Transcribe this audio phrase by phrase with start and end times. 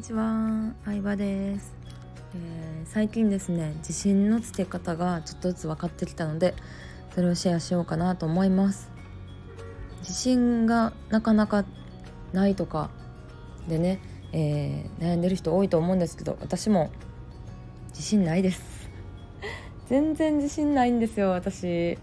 [0.00, 1.74] にちは、相葉です、
[2.34, 6.54] えー、最近ですね自信のつけ方がちょっとずつ分かってきたので
[7.14, 8.90] それをシェアしようかなと思います。
[9.98, 11.66] 自信がなかなか
[12.32, 12.88] ないとか
[13.68, 14.00] でね、
[14.32, 16.90] えー、悩んでる人多いと思うんですけど私も
[17.90, 18.88] 自信ないです。
[19.86, 21.98] 全然自信ないんですよ私。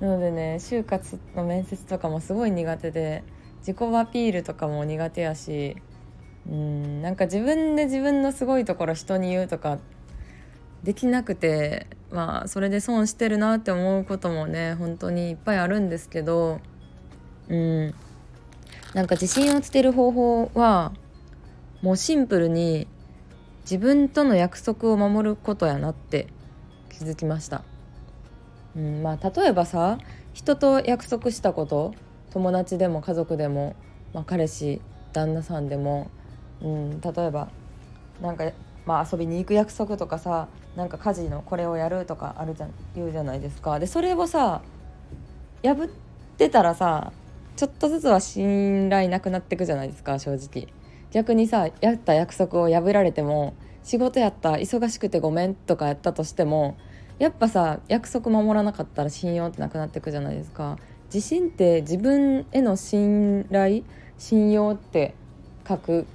[0.00, 3.22] なのでね就活の面接とかもすごい苦手で
[3.60, 5.76] 自己アピールとかも苦手やし
[6.50, 9.78] うんなんか自分で自分のすごいところ人に言うとか
[10.82, 16.60] できなくてまあそれで損してるなって思うこともね本当にいっぱいあるんですけど
[17.48, 17.94] うん
[18.94, 20.92] なんか自信をつける方法は
[21.82, 22.86] もうシンプルに
[23.62, 26.28] 自分との約束を守ることやなって
[26.88, 27.62] 気づきました。
[28.76, 29.98] うんまあ、例えばさ
[30.32, 31.94] 人と約束したこと
[32.30, 33.74] 友達でも家族でも、
[34.12, 34.80] まあ、彼氏
[35.16, 36.10] 旦那さんでも、
[36.62, 37.48] うん、例えば
[38.20, 38.44] なんか、
[38.86, 43.78] まあ、遊びに行く約束とかさなんか家事のこれをやるとかあるじゃん言うじゃないですか。
[43.78, 44.62] でそれをさ
[45.62, 47.12] 破ってたらさ
[47.56, 50.68] ちょっとずつは信頼なくなってくじゃないですか正直。
[51.12, 56.76] 逆にさやった約束を破られても仕事やった忙しくてごめんとかやったとしても
[57.18, 60.78] やっぱさ約束守らなかったら信用ってなくなってくじゃないですか。
[61.06, 63.84] 自信って自分への信頼
[64.18, 65.14] 信用って
[65.66, 66.06] 書く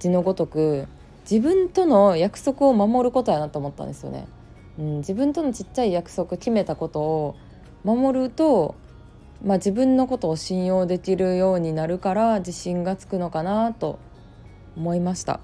[0.00, 0.88] 字のごとく
[1.30, 4.26] 自分との約束を守ることやなと思ったんですよね。
[4.78, 7.36] うん、自分とのちっちゃい約束決めたことを
[7.84, 8.74] 守ると、
[9.44, 13.98] まあ、自分のことを信用できるようになるから自信がつくのかなと
[14.76, 15.40] 思いました。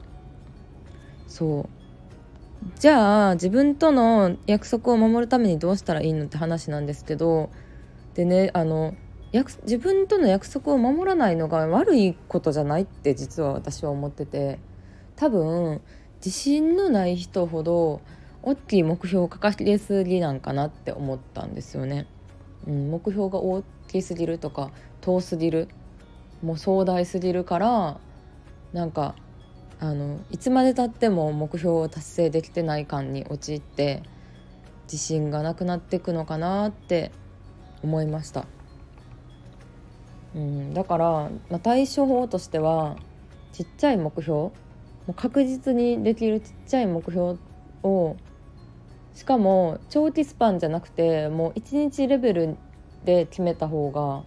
[1.29, 1.69] そう
[2.79, 7.51] じゃあ自分との約束を守るためにどうしたらいいのって話なんですけど
[8.15, 8.95] でねあの
[9.37, 14.59] 約自分との約束を守らないのが悪いことじゃないって実は私は思ってて
[15.15, 15.83] 多分
[16.17, 18.01] 自信のない人ほど
[18.43, 22.07] 大きい目標を掲げすぎなんかなって思ったんですよね。
[22.67, 24.71] うん、目標が大きすぎるとか
[25.03, 25.69] 遠すぎる
[26.43, 28.01] もう壮大すぎるから
[28.73, 29.15] なんか
[29.79, 34.03] あのいつまでたっても目標を達成できてない感に陥って
[34.85, 37.13] 自信がなくなっていくのかなって
[37.83, 38.47] 思いました。
[40.37, 41.07] うん、だから、
[41.51, 42.97] まあ、対処法としては
[43.53, 44.53] ちっちゃい目標も
[45.09, 47.39] う確実にできるちっちゃい目標
[47.83, 48.17] を
[49.15, 52.57] しかも長期スパンじゃなくてもう1日レベル
[53.05, 54.25] で決めた方が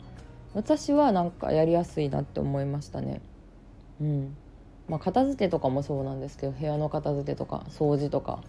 [0.55, 3.21] 私はなんかやりやすいなって思いましたね。
[4.01, 4.35] うん
[4.87, 8.41] まあ、片付けとかもそうなんですけど部屋の片付けとか掃除とか、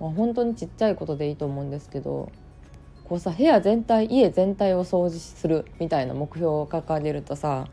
[0.00, 2.32] まあ、本当にちっちゃいことでいいと思うんですけど
[3.04, 7.68] こうさ部屋全体家全体を掃除するみたいな目標を掲げるとさ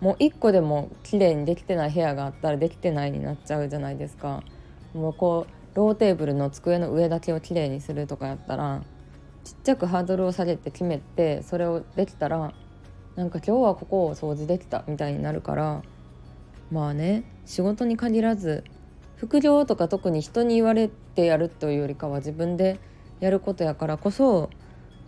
[0.00, 4.44] もう一個でも綺麗にできてない部屋があったらできてないになっちゃうじゃないですか。
[4.94, 8.82] もうこうローテーブルの机の上だけをきれいにするとかやったら
[9.44, 12.52] ちっちゃくハードルを下げて決めてそれをできたら
[13.16, 15.82] なんか今日はここを掃除できたみたいになるから
[16.70, 18.64] まあね仕事に限らず
[19.16, 22.78] 副業とか特に人に言われてやるというよりかは自分で
[23.20, 24.50] やることやからこそ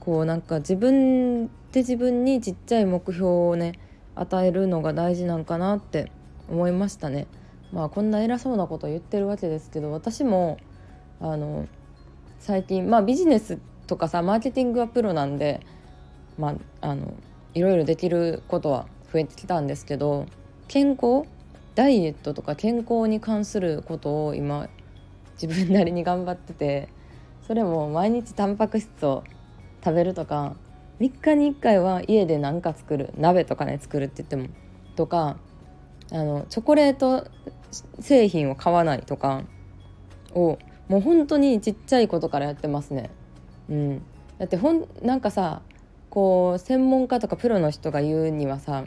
[0.00, 3.78] こうなんか自分で自分にちっちゃい目標をね
[4.14, 6.10] 与えるのが大事なんかなって
[6.48, 7.26] 思いましたね。
[7.72, 10.58] まあこんな偉そうなこと言ってるわけですけど私も
[11.20, 11.68] あの
[12.40, 15.60] 最近まあビジネスとかさマーケティングはプロなんで
[16.38, 17.14] まああの
[17.54, 20.26] いろいろできることは増えてきたんですけど
[20.66, 21.28] 健康
[21.74, 24.68] ダイエットとか健康に関することを今
[25.40, 26.88] 自分なりに頑張ってて
[27.50, 29.24] それも毎日タンパク質を
[29.84, 30.54] 食べるとか
[31.00, 34.46] 3日に1回は家で何か作る鍋とかね作るって言っても
[34.94, 35.36] とか
[36.12, 37.26] あのチョコレート
[37.98, 39.42] 製品を買わないとか
[40.32, 43.10] をもう本当にちっちゃいことからやってますね。
[43.68, 44.02] うん、
[44.38, 45.62] だってほんなんかさ
[46.08, 48.84] こう専門家とかプロの人が言うにはさ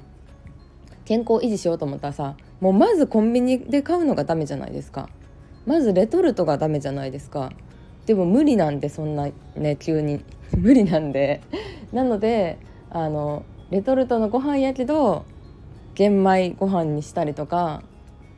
[1.03, 5.09] 健康維持しようと思ったらさもうまずコンビニで買うのがダメじゃないですか。
[5.65, 7.51] まずレトルトがダメじゃないですか。
[8.05, 10.23] でも無理なんでそんなね急に。
[10.57, 11.41] 無理なんで。
[11.91, 12.57] なので
[12.89, 15.25] あのレトルトのご飯やけど
[15.95, 17.81] 玄米ご飯にしたりとか、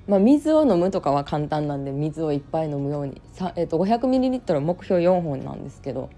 [0.08, 3.22] まあ、水を飲むとかは簡単なんで水をいっぱい飲むように。
[3.34, 6.10] さ、えー、と 500ml 目標4本なんですけど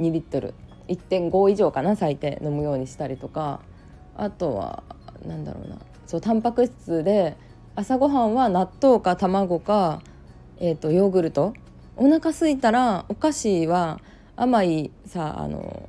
[0.00, 0.54] 2リットル。
[0.88, 3.60] 1.5以上かな最低飲むようにしたりとか。
[4.18, 4.82] あとは
[5.26, 5.76] なんだろうな。
[6.06, 7.36] そうタンパク質で
[7.74, 10.00] 朝ごはんは納豆か卵か、
[10.58, 11.52] えーとヨーグルト
[11.96, 14.00] お腹空いたらお菓子は
[14.36, 15.88] 甘いさあの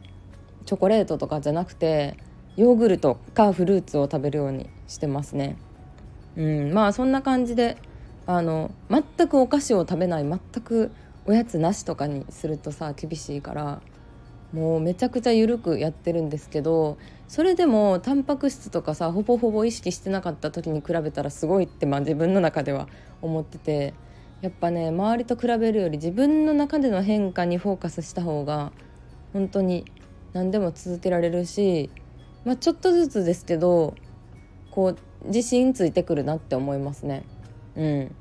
[0.65, 2.18] チョコレートとかじゃなくて
[2.56, 5.57] ヨーグルトかフルーツを食べるようにしてますね。
[6.38, 7.77] うん、まあそんな感じで
[8.25, 10.92] あの全くお菓子を食べない全く
[11.25, 13.81] おやつなしとかにするとさ厳しいから
[14.53, 22.88] もうめちゃくちゃ緩くやってるんですけどそれでもタンパク質とかさほぼほぼ意識してなかった時に比べたらすごいってまあ自分の中では
[23.21, 23.94] 思ってて
[24.42, 28.72] やっぱね周りと比べるより自分の中での変化にフォーカスした方が
[29.34, 29.86] 本当に
[30.34, 31.89] 何でも続けられるし、
[32.45, 33.95] まあ、ちょっとずつですけど
[34.72, 37.24] こう自信ついてくるなって思いますね。
[37.75, 38.16] うん、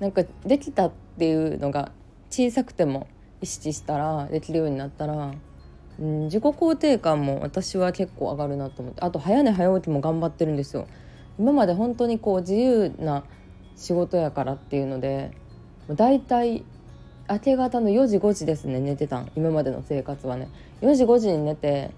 [0.00, 1.92] なんかできたっていうのが
[2.30, 3.06] 小さくても
[3.40, 5.34] 意識したらできるようになったら
[5.98, 10.88] うん、自己肯定感も私は結構上がるなと思ってあと早寝早起きも頑張ってるんですよ
[11.38, 13.24] 今まで本当にこう自由な
[13.76, 15.32] 仕事やからっていうので
[15.90, 16.64] だいたい
[17.28, 19.30] 明け方の4時5時ですね寝てたん。
[19.36, 20.48] 今までの生活はね。
[20.82, 21.90] 4時5時に寝て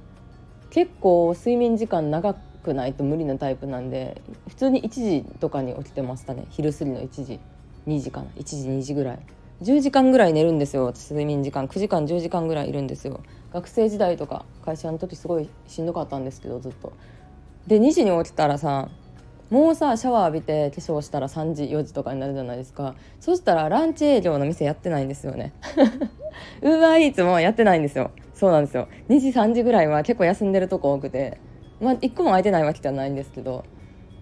[0.70, 6.46] 結構睡眠時間長くないと無理なタイプなんで普通に1時とかに起きてましたね。
[6.50, 7.40] 昼過ぎの1時。
[7.86, 8.26] 2時かな。
[8.36, 9.18] 1時2時ぐらい。
[9.62, 10.92] 10時間ぐらい寝るんですよ。
[10.92, 11.66] 睡眠時間。
[11.66, 13.20] 9時間10時間ぐらいいるんですよ。
[13.52, 16.92] 学生時代とか会社の時すごいしんどかったんですけどずっと。
[17.66, 18.88] で2時に起きたらさ
[19.50, 22.96] もうさシャワー浴びて化粧したら3時4時とかになるじゃないですか。
[23.20, 25.52] そしたらランチ営業の店やってないんですよね。
[26.62, 28.10] ウーバーイーツもやってないんですよ。
[28.34, 28.88] そうなんですよ。
[29.08, 31.38] 2時3時ぐらいは結構休んでるとこ多くて。
[31.80, 33.64] まあ1個も空いてないわけじゃないんですけど。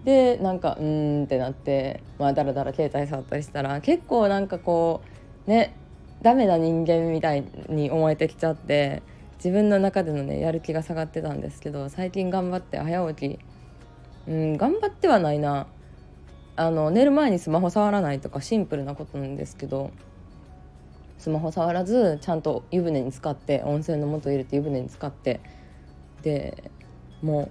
[0.03, 5.01] でなんかうーんってなってまあだらだら携帯触ったりしたら結構なんかこ
[5.47, 5.73] うね
[6.21, 9.01] ダメな人間みたいに思えてきちゃって
[9.37, 13.39] 自分の中でのねやる気が下がってたんですけど最近頑張って早起き
[14.27, 15.67] うん頑張ってはないな。
[16.57, 19.91] あの寝る前にスマホ触らないとかシンプルなことなんですけど
[21.17, 25.41] スマホ触らずちゃんと湯船に浸かって温泉の素入れて湯船に浸かって
[26.21, 26.71] で
[27.21, 27.49] も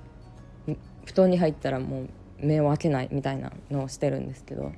[0.66, 4.72] う布団に入ったらもう目を開けないみたいなのをしてるんですけど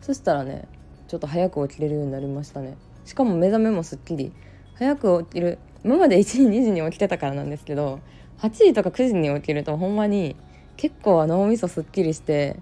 [0.00, 0.68] そしたらね
[1.08, 2.76] ちょっと早く起きれるようになりましたね。
[3.04, 4.32] しかも目覚めもすっきり。
[4.74, 8.00] 早く起きる今まで1時2時に起きてたからなんですけど
[8.38, 10.36] 8時とか9時に起きるとほんまに
[10.76, 12.58] 結構脳みそすっきりして、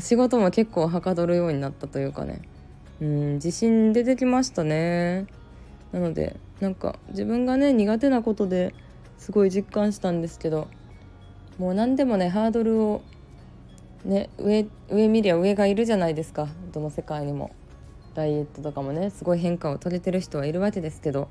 [0.00, 2.42] 仕事も結構はかどるようになったというかね。
[3.00, 5.26] うん自信出てきましたね。
[5.92, 8.74] なのでなんか自分がね苦手なことで
[9.16, 10.68] すごい実感したんですけど
[11.58, 13.02] もう何でもねハードルを
[14.04, 16.48] ね上上見りゃ上がいるじゃないですか。
[16.72, 17.50] どの世界にも。
[18.14, 21.28] ダイエットとかもねすごい変化を遂げてる人はいるわけですけど。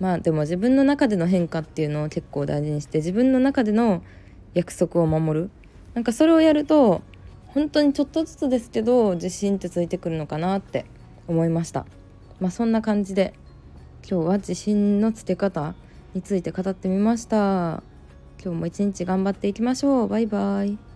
[0.00, 4.02] まあでも自分の中での変化っていうのを結構大事にして自分の中での
[4.54, 5.50] 約束を守る。
[5.94, 7.02] なんかそれをやると
[7.48, 10.86] 本当にちょっとずつですけど自信ってついてくるのかなって
[11.26, 11.86] 思いました。
[12.40, 13.34] まあそんな感じで
[14.08, 15.74] 今日は自信のつけ方
[16.14, 17.82] について語ってみました。
[18.42, 20.08] 今日も一日頑張っていきましょう。
[20.08, 20.91] バイバイ。